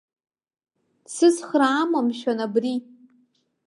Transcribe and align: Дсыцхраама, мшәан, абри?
Дсыцхраама, 1.05 1.99
мшәан, 2.07 2.39
абри? 2.45 2.75